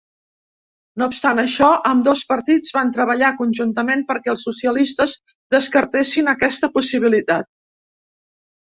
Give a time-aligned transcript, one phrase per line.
[1.01, 5.17] No obstant això, ambdós partits van treballar conjuntament perquè els socialistes
[5.59, 7.55] descartessin aquesta possibilitat.